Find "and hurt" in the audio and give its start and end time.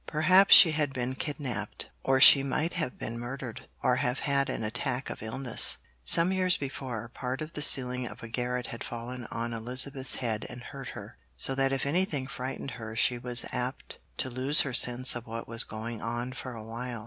10.49-10.89